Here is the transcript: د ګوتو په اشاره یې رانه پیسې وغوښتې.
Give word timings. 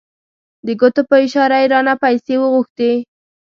د 0.65 0.67
ګوتو 0.79 1.01
په 1.09 1.15
اشاره 1.25 1.57
یې 1.61 1.67
رانه 1.73 1.93
پیسې 2.03 2.35
وغوښتې. 2.37 2.91